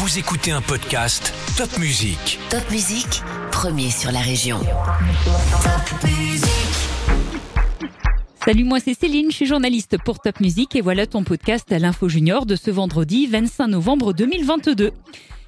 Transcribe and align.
Vous 0.00 0.18
écoutez 0.18 0.50
un 0.50 0.62
podcast 0.62 1.34
Top 1.58 1.76
Music. 1.78 2.38
Top 2.48 2.62
Musique, 2.70 3.20
premier 3.52 3.90
sur 3.90 4.10
la 4.10 4.20
région. 4.20 4.58
Top 4.58 6.04
Musique. 6.04 6.48
Salut, 8.42 8.64
moi 8.64 8.78
c'est 8.80 8.94
Céline, 8.94 9.30
je 9.30 9.36
suis 9.36 9.44
journaliste 9.44 9.98
pour 10.02 10.18
Top 10.18 10.40
Music 10.40 10.74
et 10.74 10.80
voilà 10.80 11.06
ton 11.06 11.22
podcast 11.22 11.70
à 11.70 11.78
l'Info 11.78 12.08
Junior 12.08 12.46
de 12.46 12.56
ce 12.56 12.70
vendredi 12.70 13.26
25 13.26 13.66
novembre 13.66 14.14
2022. 14.14 14.92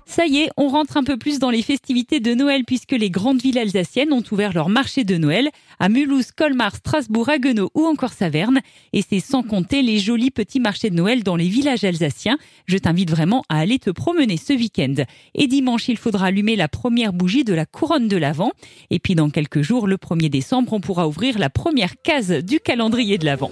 Ça 0.07 0.27
y 0.27 0.39
est, 0.39 0.51
on 0.57 0.69
rentre 0.69 0.97
un 0.97 1.05
peu 1.05 1.17
plus 1.17 1.39
dans 1.39 1.51
les 1.51 1.63
festivités 1.63 2.21
de 2.21 2.35
Noël 2.35 2.65
puisque 2.67 2.93
les 2.93 3.11
grandes 3.11 3.41
villes 3.41 3.59
alsaciennes 3.59 4.13
ont 4.13 4.23
ouvert 4.31 4.53
leur 4.53 4.69
marché 4.69 5.05
de 5.05 5.17
Noël 5.17 5.49
à 5.79 5.89
Mulhouse, 5.89 6.33
Colmar, 6.33 6.77
Strasbourg, 6.77 7.29
Haguenau 7.29 7.71
ou 7.75 7.87
encore 7.87 8.13
Saverne. 8.13 8.61
Et 8.93 9.03
c'est 9.03 9.21
sans 9.21 9.43
compter 9.43 9.83
les 9.83 9.99
jolis 9.99 10.31
petits 10.31 10.61
marchés 10.61 10.91
de 10.91 10.97
Noël 10.97 11.23
dans 11.23 11.37
les 11.37 11.49
villages 11.49 11.85
alsaciens. 11.85 12.39
Je 12.67 12.79
t'invite 12.79 13.11
vraiment 13.11 13.45
à 13.49 13.59
aller 13.59 13.79
te 13.79 13.91
promener 13.91 14.37
ce 14.37 14.53
week-end. 14.53 14.95
Et 15.35 15.47
dimanche, 15.47 15.89
il 15.89 15.97
faudra 15.97 16.27
allumer 16.27 16.57
la 16.57 16.69
première 16.69 17.13
bougie 17.13 17.45
de 17.45 17.55
la 17.55 17.67
couronne 17.67 18.09
de 18.09 18.17
l'Avent. 18.17 18.53
Et 18.91 18.99
puis 18.99 19.15
dans 19.15 19.31
quelques 19.31 19.63
jours, 19.63 19.87
le 19.87 19.97
1er 19.97 20.29
décembre, 20.29 20.73
on 20.73 20.81
pourra 20.81 21.09
ouvrir 21.09 21.39
la 21.39 21.51
première 21.51 21.95
case 22.03 22.31
du 22.31 22.61
calendrier 22.61 23.19
de 23.19 23.25
l'Avent. 23.25 23.51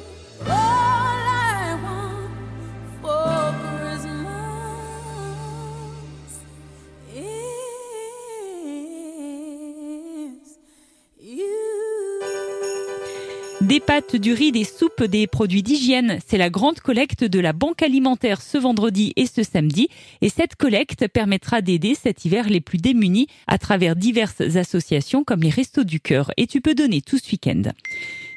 Des 13.70 13.78
pâtes, 13.78 14.16
du 14.16 14.32
riz, 14.32 14.50
des 14.50 14.64
soupes, 14.64 15.04
des 15.04 15.28
produits 15.28 15.62
d'hygiène. 15.62 16.18
C'est 16.26 16.38
la 16.38 16.50
grande 16.50 16.80
collecte 16.80 17.22
de 17.22 17.38
la 17.38 17.52
Banque 17.52 17.84
alimentaire 17.84 18.42
ce 18.42 18.58
vendredi 18.58 19.12
et 19.14 19.26
ce 19.26 19.44
samedi. 19.44 19.88
Et 20.22 20.28
cette 20.28 20.56
collecte 20.56 21.06
permettra 21.06 21.62
d'aider 21.62 21.94
cet 21.94 22.24
hiver 22.24 22.48
les 22.48 22.60
plus 22.60 22.78
démunis 22.78 23.28
à 23.46 23.58
travers 23.58 23.94
diverses 23.94 24.40
associations 24.40 25.22
comme 25.22 25.42
les 25.42 25.50
Restos 25.50 25.84
du 25.84 26.00
Cœur. 26.00 26.32
Et 26.36 26.48
tu 26.48 26.60
peux 26.60 26.74
donner 26.74 27.00
tout 27.00 27.18
ce 27.18 27.30
week-end. 27.30 27.62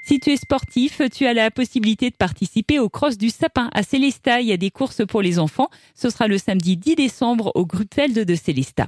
Si 0.03 0.19
tu 0.19 0.30
es 0.30 0.38
sportif, 0.38 1.02
tu 1.11 1.25
as 1.25 1.33
la 1.33 1.49
possibilité 1.49 2.11
de 2.11 2.15
participer 2.15 2.77
au 2.77 2.89
Cross 2.89 3.17
du 3.17 3.31
Sapin 3.31 3.71
à 3.73 3.81
Célesta. 3.81 4.39
Il 4.39 4.49
y 4.49 4.52
a 4.52 4.58
des 4.58 4.69
courses 4.69 5.02
pour 5.03 5.23
les 5.23 5.39
enfants. 5.39 5.69
Ce 5.95 6.11
sera 6.11 6.27
le 6.27 6.38
samedi 6.38 6.77
10 6.77 6.95
décembre 6.95 7.52
au 7.55 7.65
Grupfeld 7.65 8.19
de 8.19 8.36
Célesta. 8.36 8.86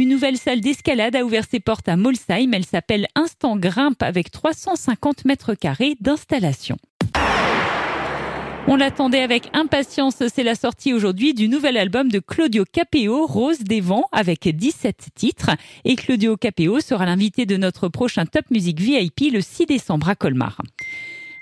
Une 0.00 0.10
nouvelle 0.10 0.36
salle 0.36 0.60
d'escalade 0.60 1.16
a 1.16 1.24
ouvert 1.24 1.42
ses 1.50 1.58
portes 1.58 1.88
à 1.88 1.96
Molsheim. 1.96 2.52
Elle 2.52 2.64
s'appelle 2.64 3.08
Instant 3.16 3.56
Grimpe 3.56 4.00
avec 4.00 4.30
350 4.30 5.24
mètres 5.24 5.54
carrés 5.54 5.96
d'installation. 6.00 6.76
On 8.68 8.76
l'attendait 8.76 9.22
avec 9.22 9.50
impatience. 9.54 10.22
C'est 10.32 10.44
la 10.44 10.54
sortie 10.54 10.94
aujourd'hui 10.94 11.34
du 11.34 11.48
nouvel 11.48 11.76
album 11.76 12.12
de 12.12 12.20
Claudio 12.20 12.62
Capeo, 12.70 13.26
Rose 13.26 13.58
des 13.58 13.80
Vents, 13.80 14.04
avec 14.12 14.46
17 14.46 15.08
titres. 15.16 15.50
Et 15.84 15.96
Claudio 15.96 16.36
Capeo 16.36 16.78
sera 16.78 17.04
l'invité 17.04 17.44
de 17.44 17.56
notre 17.56 17.88
prochain 17.88 18.24
Top 18.24 18.44
Music 18.52 18.78
VIP 18.78 19.32
le 19.32 19.40
6 19.40 19.66
décembre 19.66 20.10
à 20.10 20.14
Colmar. 20.14 20.62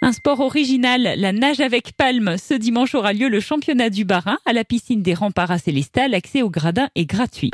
Un 0.01 0.13
sport 0.13 0.41
original, 0.41 1.13
la 1.19 1.33
nage 1.33 1.61
avec 1.61 1.93
palme. 1.93 2.37
Ce 2.39 2.55
dimanche 2.55 2.95
aura 2.95 3.13
lieu 3.13 3.29
le 3.29 3.41
championnat 3.41 3.91
du 3.91 4.07
Barin 4.07 4.39
à 4.47 4.55
la 4.55 4.65
piscine 4.65 5.03
des 5.03 5.15
remparts 5.15 5.51
à. 5.51 6.09
L'accès 6.09 6.41
au 6.41 6.49
gradin 6.49 6.89
est 6.95 7.05
gratuit. 7.05 7.51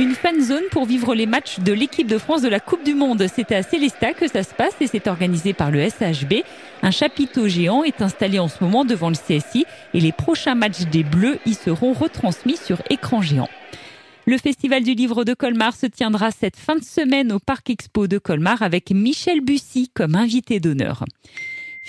Une 0.00 0.14
fan 0.14 0.40
zone 0.40 0.64
pour 0.70 0.86
vivre 0.86 1.14
les 1.14 1.26
matchs 1.26 1.58
de 1.58 1.74
l'équipe 1.74 2.06
de 2.06 2.16
France 2.16 2.40
de 2.40 2.48
la 2.48 2.58
Coupe 2.58 2.82
du 2.86 2.94
Monde. 2.94 3.26
C'est 3.30 3.52
à 3.52 3.62
Célestat 3.62 4.14
que 4.14 4.28
ça 4.28 4.42
se 4.42 4.54
passe 4.54 4.72
et 4.80 4.86
c'est 4.86 5.08
organisé 5.08 5.52
par 5.52 5.70
le 5.70 5.86
SHB. 5.86 6.36
Un 6.80 6.90
chapiteau 6.90 7.48
géant 7.48 7.84
est 7.84 8.00
installé 8.00 8.38
en 8.38 8.48
ce 8.48 8.64
moment 8.64 8.86
devant 8.86 9.10
le 9.10 9.14
CSI 9.14 9.66
et 9.92 10.00
les 10.00 10.12
prochains 10.12 10.54
matchs 10.54 10.86
des 10.90 11.04
Bleus 11.04 11.38
y 11.44 11.52
seront 11.52 11.92
retransmis 11.92 12.56
sur 12.56 12.80
écran 12.88 13.20
géant. 13.20 13.50
Le 14.24 14.38
Festival 14.38 14.84
du 14.84 14.94
Livre 14.94 15.24
de 15.24 15.34
Colmar 15.34 15.76
se 15.76 15.84
tiendra 15.84 16.30
cette 16.30 16.56
fin 16.56 16.76
de 16.76 16.82
semaine 16.82 17.30
au 17.30 17.38
Parc 17.38 17.68
Expo 17.68 18.06
de 18.06 18.16
Colmar 18.16 18.62
avec 18.62 18.92
Michel 18.92 19.42
Bussy 19.42 19.90
comme 19.92 20.14
invité 20.14 20.60
d'honneur. 20.60 21.04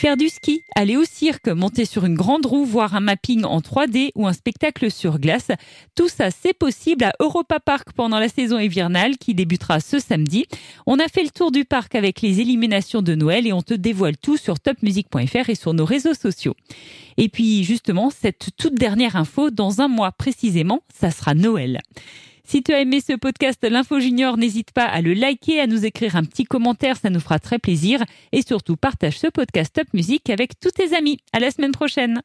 Faire 0.01 0.17
du 0.17 0.29
ski, 0.29 0.63
aller 0.75 0.97
au 0.97 1.03
cirque, 1.03 1.47
monter 1.47 1.85
sur 1.85 2.05
une 2.05 2.15
grande 2.15 2.47
roue, 2.47 2.65
voir 2.65 2.95
un 2.95 3.01
mapping 3.01 3.43
en 3.43 3.59
3D 3.59 4.09
ou 4.15 4.25
un 4.25 4.33
spectacle 4.33 4.89
sur 4.89 5.19
glace, 5.19 5.49
tout 5.93 6.09
ça 6.09 6.31
c'est 6.31 6.57
possible 6.57 7.03
à 7.03 7.13
Europa 7.19 7.59
Park 7.59 7.89
pendant 7.95 8.17
la 8.17 8.27
saison 8.27 8.57
hivernale 8.57 9.19
qui 9.19 9.35
débutera 9.35 9.79
ce 9.79 9.99
samedi. 9.99 10.47
On 10.87 10.97
a 10.97 11.07
fait 11.07 11.21
le 11.21 11.29
tour 11.29 11.51
du 11.51 11.65
parc 11.65 11.93
avec 11.93 12.23
les 12.23 12.41
éliminations 12.41 13.03
de 13.03 13.13
Noël 13.13 13.45
et 13.45 13.53
on 13.53 13.61
te 13.61 13.75
dévoile 13.75 14.17
tout 14.17 14.37
sur 14.37 14.59
topmusic.fr 14.59 15.51
et 15.51 15.55
sur 15.55 15.75
nos 15.75 15.85
réseaux 15.85 16.15
sociaux. 16.15 16.55
Et 17.17 17.29
puis 17.29 17.63
justement, 17.63 18.09
cette 18.09 18.49
toute 18.57 18.73
dernière 18.73 19.15
info, 19.15 19.51
dans 19.51 19.81
un 19.81 19.87
mois 19.87 20.11
précisément, 20.11 20.81
ça 20.91 21.11
sera 21.11 21.35
Noël. 21.35 21.79
Si 22.43 22.63
tu 22.63 22.73
as 22.73 22.81
aimé 22.81 22.99
ce 23.01 23.13
podcast 23.13 23.63
L'Info 23.63 23.99
Junior, 23.99 24.37
n'hésite 24.37 24.71
pas 24.71 24.85
à 24.85 25.01
le 25.01 25.13
liker, 25.13 25.59
à 25.59 25.67
nous 25.67 25.85
écrire 25.85 26.15
un 26.15 26.23
petit 26.23 26.43
commentaire, 26.43 26.97
ça 26.97 27.09
nous 27.09 27.19
fera 27.19 27.39
très 27.39 27.59
plaisir. 27.59 28.03
Et 28.31 28.41
surtout, 28.41 28.75
partage 28.75 29.19
ce 29.19 29.27
podcast 29.27 29.73
Top 29.73 29.87
Music 29.93 30.29
avec 30.29 30.59
tous 30.59 30.71
tes 30.71 30.95
amis. 30.95 31.17
À 31.33 31.39
la 31.39 31.51
semaine 31.51 31.71
prochaine. 31.71 32.21